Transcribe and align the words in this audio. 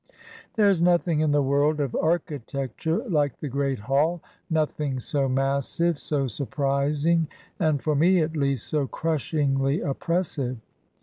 There 0.55 0.67
is 0.67 0.81
nothing 0.81 1.19
in 1.19 1.29
the 1.29 1.43
world 1.43 1.79
of 1.79 1.95
architecture 1.95 3.07
like 3.07 3.37
the 3.37 3.47
Great 3.47 3.77
Hall; 3.77 4.19
nothing 4.49 4.99
so 4.99 5.29
massive, 5.29 5.99
so 5.99 6.25
surprising, 6.25 7.27
and, 7.59 7.79
for 7.83 7.93
me, 7.93 8.19
at 8.23 8.35
least, 8.35 8.65
so 8.65 8.87
crushingly 8.87 9.79
oppressive. 9.81 10.57